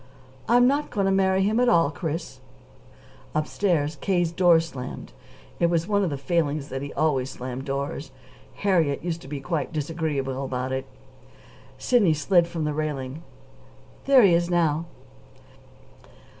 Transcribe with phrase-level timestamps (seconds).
[0.49, 2.39] "I'm not going to marry him at all, Chris."
[3.35, 5.13] Upstairs, K.'s door slammed.
[5.59, 8.09] It was one of his failings that he always slammed doors.
[8.55, 10.87] Harriet used to be quite disagreeable about it.
[11.77, 13.21] Sidney slid from the railing.
[14.05, 14.87] "There he is now."